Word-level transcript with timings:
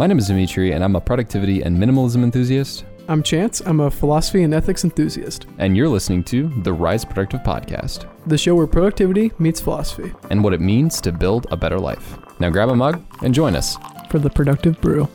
My 0.00 0.06
name 0.06 0.16
is 0.16 0.28
Demetri, 0.28 0.72
and 0.72 0.82
I'm 0.82 0.96
a 0.96 1.00
productivity 1.02 1.60
and 1.60 1.76
minimalism 1.76 2.22
enthusiast. 2.22 2.86
I'm 3.06 3.22
Chance. 3.22 3.60
I'm 3.66 3.80
a 3.80 3.90
philosophy 3.90 4.44
and 4.44 4.54
ethics 4.54 4.82
enthusiast. 4.82 5.44
And 5.58 5.76
you're 5.76 5.90
listening 5.90 6.24
to 6.24 6.48
the 6.62 6.72
Rise 6.72 7.04
Productive 7.04 7.40
Podcast, 7.40 8.08
the 8.26 8.38
show 8.38 8.54
where 8.54 8.66
productivity 8.66 9.30
meets 9.38 9.60
philosophy 9.60 10.10
and 10.30 10.42
what 10.42 10.54
it 10.54 10.60
means 10.62 11.02
to 11.02 11.12
build 11.12 11.48
a 11.50 11.56
better 11.58 11.78
life. 11.78 12.16
Now 12.38 12.48
grab 12.48 12.70
a 12.70 12.74
mug 12.74 13.04
and 13.20 13.34
join 13.34 13.54
us 13.54 13.76
for 14.10 14.18
the 14.18 14.30
Productive 14.30 14.80
Brew. 14.80 15.06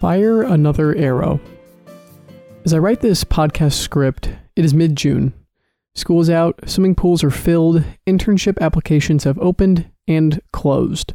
Fire 0.00 0.42
another 0.42 0.92
arrow. 0.96 1.38
As 2.64 2.74
I 2.74 2.78
write 2.78 3.00
this 3.00 3.22
podcast 3.22 3.74
script, 3.74 4.30
it 4.56 4.64
is 4.64 4.74
mid 4.74 4.96
June. 4.96 5.34
School 5.96 6.20
is 6.20 6.28
out, 6.28 6.60
swimming 6.66 6.94
pools 6.94 7.24
are 7.24 7.30
filled, 7.30 7.82
internship 8.06 8.60
applications 8.60 9.24
have 9.24 9.38
opened 9.38 9.90
and 10.06 10.42
closed. 10.52 11.14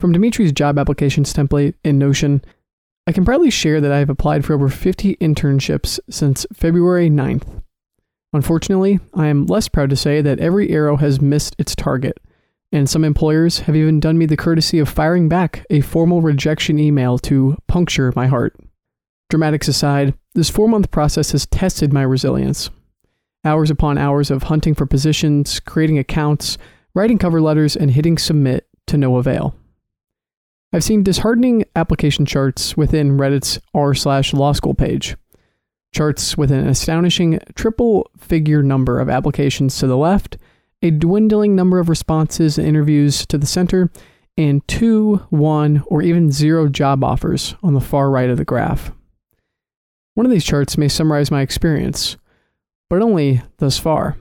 From 0.00 0.12
Demetri's 0.12 0.50
job 0.50 0.80
applications 0.80 1.32
template 1.32 1.74
in 1.84 1.96
Notion, 1.96 2.42
I 3.06 3.12
can 3.12 3.24
proudly 3.24 3.50
share 3.50 3.80
that 3.80 3.92
I 3.92 4.00
have 4.00 4.10
applied 4.10 4.44
for 4.44 4.52
over 4.52 4.68
50 4.68 5.14
internships 5.16 6.00
since 6.10 6.44
February 6.52 7.08
9th. 7.08 7.62
Unfortunately, 8.32 8.98
I 9.14 9.28
am 9.28 9.46
less 9.46 9.68
proud 9.68 9.90
to 9.90 9.96
say 9.96 10.20
that 10.22 10.40
every 10.40 10.70
arrow 10.70 10.96
has 10.96 11.20
missed 11.20 11.54
its 11.56 11.76
target, 11.76 12.18
and 12.72 12.90
some 12.90 13.04
employers 13.04 13.60
have 13.60 13.76
even 13.76 14.00
done 14.00 14.18
me 14.18 14.26
the 14.26 14.36
courtesy 14.36 14.80
of 14.80 14.88
firing 14.88 15.28
back 15.28 15.64
a 15.70 15.82
formal 15.82 16.20
rejection 16.20 16.80
email 16.80 17.16
to 17.20 17.56
puncture 17.68 18.12
my 18.16 18.26
heart. 18.26 18.56
Dramatics 19.30 19.68
aside, 19.68 20.14
this 20.34 20.50
four 20.50 20.68
month 20.68 20.90
process 20.90 21.30
has 21.30 21.46
tested 21.46 21.92
my 21.92 22.02
resilience 22.02 22.70
hours 23.48 23.70
upon 23.70 23.96
hours 23.96 24.30
of 24.30 24.44
hunting 24.44 24.74
for 24.74 24.86
positions, 24.86 25.58
creating 25.58 25.98
accounts, 25.98 26.58
writing 26.94 27.18
cover 27.18 27.40
letters, 27.40 27.74
and 27.74 27.90
hitting 27.90 28.18
submit 28.18 28.68
to 28.86 28.98
no 28.98 29.16
avail. 29.16 29.56
I've 30.72 30.84
seen 30.84 31.02
disheartening 31.02 31.64
application 31.74 32.26
charts 32.26 32.76
within 32.76 33.16
Reddit's 33.16 33.58
r 33.72 33.94
slash 33.94 34.34
law 34.34 34.52
school 34.52 34.74
page. 34.74 35.16
Charts 35.94 36.36
with 36.36 36.52
an 36.52 36.68
astonishing 36.68 37.40
triple 37.54 38.10
figure 38.18 38.62
number 38.62 39.00
of 39.00 39.08
applications 39.08 39.78
to 39.78 39.86
the 39.86 39.96
left, 39.96 40.36
a 40.82 40.90
dwindling 40.90 41.56
number 41.56 41.78
of 41.78 41.88
responses 41.88 42.58
and 42.58 42.68
interviews 42.68 43.24
to 43.26 43.38
the 43.38 43.46
center, 43.46 43.90
and 44.36 44.66
two, 44.68 45.16
one, 45.30 45.82
or 45.86 46.02
even 46.02 46.30
zero 46.30 46.68
job 46.68 47.02
offers 47.02 47.54
on 47.62 47.72
the 47.72 47.80
far 47.80 48.10
right 48.10 48.28
of 48.28 48.36
the 48.36 48.44
graph. 48.44 48.92
One 50.14 50.26
of 50.26 50.32
these 50.32 50.44
charts 50.44 50.76
may 50.76 50.88
summarize 50.88 51.30
my 51.30 51.40
experience, 51.40 52.16
but 52.88 53.02
only 53.02 53.42
thus 53.58 53.78
far. 53.78 54.16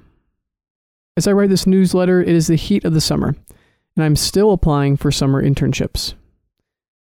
As 1.15 1.27
I 1.27 1.31
write 1.31 1.49
this 1.49 1.67
newsletter, 1.67 2.21
it 2.21 2.29
is 2.29 2.47
the 2.47 2.55
heat 2.55 2.85
of 2.85 2.93
the 2.93 3.01
summer, 3.01 3.35
and 3.95 4.05
I'm 4.05 4.15
still 4.15 4.51
applying 4.51 4.97
for 4.97 5.11
summer 5.11 5.41
internships. 5.41 6.13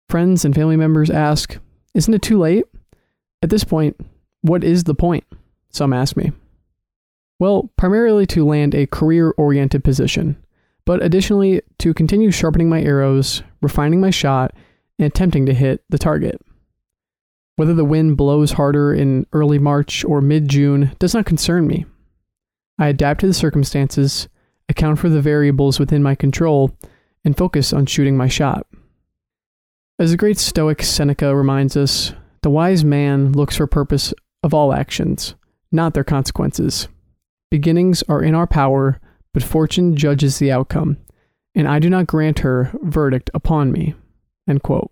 Friends 0.09 0.45
and 0.45 0.55
family 0.55 0.77
members 0.77 1.09
ask, 1.09 1.57
Isn't 1.93 2.13
it 2.13 2.21
too 2.21 2.39
late? 2.39 2.65
At 3.41 3.49
this 3.49 3.63
point, 3.63 3.99
what 4.41 4.63
is 4.63 4.85
the 4.85 4.95
point? 4.95 5.25
Some 5.69 5.93
ask 5.93 6.15
me. 6.15 6.31
Well, 7.39 7.69
primarily 7.77 8.25
to 8.27 8.45
land 8.45 8.73
a 8.73 8.87
career 8.87 9.33
oriented 9.37 9.83
position, 9.83 10.37
but 10.85 11.03
additionally 11.03 11.61
to 11.79 11.93
continue 11.93 12.31
sharpening 12.31 12.69
my 12.69 12.81
arrows, 12.81 13.43
refining 13.61 13.99
my 13.99 14.09
shot, 14.09 14.55
and 14.97 15.05
attempting 15.05 15.45
to 15.45 15.53
hit 15.53 15.83
the 15.89 15.97
target. 15.97 16.41
Whether 17.57 17.73
the 17.73 17.83
wind 17.83 18.17
blows 18.17 18.51
harder 18.53 18.93
in 18.93 19.25
early 19.33 19.57
March 19.57 20.05
or 20.05 20.21
mid 20.21 20.47
June 20.47 20.95
does 20.99 21.15
not 21.15 21.25
concern 21.25 21.65
me. 21.65 21.85
I 22.77 22.87
adapt 22.87 23.21
to 23.21 23.27
the 23.27 23.33
circumstances, 23.33 24.29
account 24.69 24.99
for 24.99 25.09
the 25.09 25.21
variables 25.21 25.79
within 25.79 26.03
my 26.03 26.13
control, 26.13 26.71
and 27.25 27.35
focus 27.35 27.73
on 27.73 27.87
shooting 27.87 28.15
my 28.15 28.27
shot. 28.27 28.67
As 29.97 30.11
the 30.11 30.17
great 30.17 30.37
Stoic 30.37 30.83
Seneca 30.83 31.35
reminds 31.35 31.75
us, 31.75 32.13
the 32.43 32.51
wise 32.51 32.85
man 32.85 33.31
looks 33.31 33.57
for 33.57 33.65
purpose 33.65 34.13
of 34.43 34.53
all 34.53 34.71
actions, 34.71 35.33
not 35.71 35.95
their 35.95 36.03
consequences. 36.03 36.87
Beginnings 37.49 38.03
are 38.03 38.21
in 38.21 38.35
our 38.35 38.45
power, 38.45 39.01
but 39.33 39.41
fortune 39.41 39.95
judges 39.95 40.37
the 40.37 40.51
outcome, 40.51 40.97
and 41.55 41.67
I 41.67 41.79
do 41.79 41.89
not 41.89 42.05
grant 42.05 42.39
her 42.39 42.71
verdict 42.83 43.31
upon 43.33 43.71
me. 43.71 43.95
End 44.47 44.61
quote. 44.61 44.91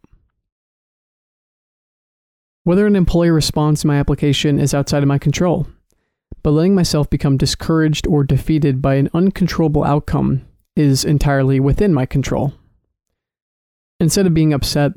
Whether 2.66 2.88
an 2.88 2.96
employer 2.96 3.32
responds 3.32 3.82
to 3.82 3.88
my 3.88 3.98
application 3.98 4.60
is 4.60 4.74
outside 4.74 5.04
of 5.04 5.08
my 5.08 5.20
control, 5.20 5.68
but 6.42 6.50
letting 6.50 6.74
myself 6.74 7.08
become 7.12 7.38
discouraged 7.38 8.08
or 8.08 8.24
defeated 8.24 8.82
by 8.82 8.96
an 8.96 9.08
uncontrollable 9.14 9.84
outcome 9.84 10.42
is 10.76 11.06
entirely 11.06 11.60
within 11.60 11.94
my 11.94 12.08
control. 12.08 12.56
Instead 14.00 14.26
of 14.26 14.34
being 14.34 14.52
upset, 14.52 14.94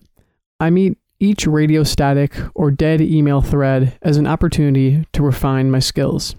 I 0.59 0.71
meet 0.71 0.97
each 1.21 1.47
radio 1.47 1.83
static 1.83 2.34
or 2.55 2.71
dead 2.71 3.03
email 3.03 3.43
thread 3.43 3.99
as 4.00 4.17
an 4.17 4.27
opportunity 4.27 5.05
to 5.12 5.23
refine 5.23 5.71
my 5.71 5.79
skills. 5.79 6.37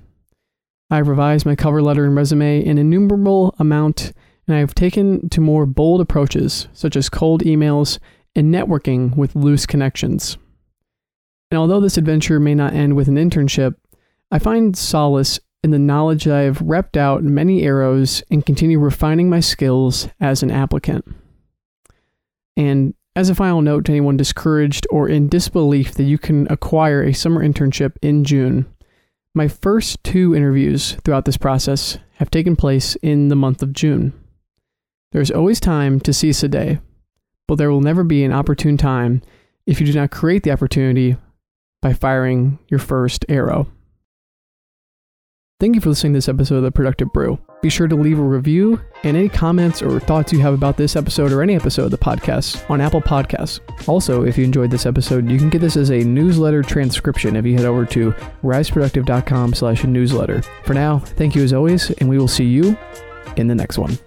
I've 0.90 1.07
revised 1.07 1.46
my 1.46 1.56
cover 1.56 1.84
letter 1.84 2.06
and 2.06 2.16
resume 2.16 2.67
an 2.67 2.79
innumerable 2.79 3.53
amount, 3.59 4.13
and 4.47 4.56
I 4.56 4.59
have 4.61 4.73
taken 4.73 5.29
to 5.29 5.41
more 5.41 5.67
bold 5.67 6.01
approaches, 6.01 6.67
such 6.73 6.96
as 6.96 7.07
cold 7.07 7.44
emails 7.44 8.00
and 8.35 8.51
networking 8.51 9.16
with 9.16 9.35
loose 9.35 9.67
connections. 9.67 10.40
And 11.51 11.57
although 11.57 11.79
this 11.79 11.97
adventure 11.97 12.39
may 12.39 12.55
not 12.55 12.73
end 12.73 12.95
with 12.95 13.07
an 13.07 13.15
internship, 13.15 13.75
I 14.31 14.39
find 14.39 14.77
solace 14.77 15.39
in 15.63 15.71
the 15.71 15.79
knowledge 15.79 16.25
that 16.25 16.35
I 16.35 16.41
have 16.41 16.59
repped 16.59 16.95
out 16.95 17.23
many 17.23 17.63
arrows 17.63 18.23
and 18.29 18.45
continue 18.45 18.79
refining 18.79 19.29
my 19.29 19.39
skills 19.39 20.07
as 20.19 20.43
an 20.43 20.51
applicant. 20.51 21.05
And 22.55 22.93
as 23.15 23.29
a 23.29 23.35
final 23.35 23.61
note 23.61 23.85
to 23.85 23.91
anyone 23.91 24.15
discouraged 24.15 24.85
or 24.89 25.09
in 25.09 25.27
disbelief 25.27 25.95
that 25.95 26.03
you 26.03 26.17
can 26.17 26.49
acquire 26.51 27.03
a 27.03 27.13
summer 27.13 27.43
internship 27.43 27.93
in 28.01 28.23
June, 28.23 28.66
my 29.33 29.47
first 29.47 30.03
two 30.03 30.35
interviews 30.35 30.93
throughout 31.03 31.25
this 31.25 31.37
process 31.37 31.97
have 32.13 32.31
taken 32.31 32.55
place 32.55 32.95
in 32.97 33.27
the 33.27 33.35
month 33.35 33.61
of 33.61 33.73
June. 33.73 34.13
There's 35.11 35.31
always 35.31 35.59
time 35.59 35.99
to 36.01 36.13
seize 36.13 36.43
a 36.43 36.47
day, 36.47 36.79
but 37.47 37.55
there 37.55 37.71
will 37.71 37.81
never 37.81 38.03
be 38.03 38.23
an 38.23 38.31
opportune 38.31 38.77
time 38.77 39.21
if 39.66 39.79
you 39.79 39.87
do 39.87 39.93
not 39.93 40.11
create 40.11 40.43
the 40.43 40.51
opportunity 40.51 41.17
by 41.81 41.94
firing 41.94 42.59
your 42.67 42.79
first 42.79 43.25
arrow. 43.29 43.67
Thank 45.59 45.75
you 45.75 45.81
for 45.81 45.90
listening 45.90 46.13
to 46.13 46.17
this 46.17 46.29
episode 46.29 46.57
of 46.57 46.63
The 46.63 46.72
Productive 46.72 47.12
Brew. 47.12 47.38
Be 47.62 47.69
sure 47.69 47.90
to 47.90 47.95
leave 47.95 48.17
a 48.17 48.23
review 48.23 48.79
and 49.03 49.17
any 49.17 49.28
comments 49.28 49.81
or 49.81 50.00
thoughts 50.00 50.31
you 50.31 50.40
have 50.40 50.53
about 50.53 50.78
this 50.78 50.95
episode 50.95 51.34
or 51.34 51.41
any 51.41 51.53
episode 51.53 51.84
of 51.84 51.91
the 51.91 51.97
podcast 51.97 52.69
on 52.69 52.79
Apple 52.79 53.01
Podcasts. 53.01 53.59
Also, 53.85 54.23
if 54.23 54.38
you 54.38 54.45
enjoyed 54.45 54.72
this 54.72 54.85
episode, 54.85 55.29
you 55.29 55.38
can 55.38 55.50
get 55.50 55.59
this 55.59 55.75
as 55.75 55.91
a 55.91 56.00
newsletter 56.00 56.63
transcription 56.63 57.35
if 57.35 57.45
you 57.45 57.56
head 57.57 57.66
over 57.66 57.85
to 57.88 58.13
riseproductive.com 58.41 59.53
slash 59.53 59.84
newsletter. 59.84 60.41
For 60.63 60.73
now, 60.73 61.00
thank 61.00 61.35
you 61.35 61.44
as 61.44 61.51
always, 61.51 61.91
and 61.91 62.07
we 62.07 62.17
will 62.17 62.29
see 62.29 62.46
you 62.46 62.78
in 63.35 63.47
the 63.47 63.56
next 63.56 63.78
one. 63.78 64.00